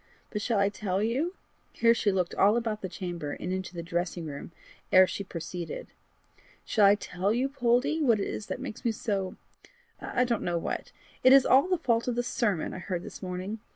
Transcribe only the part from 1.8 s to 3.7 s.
she looked all about the chamber and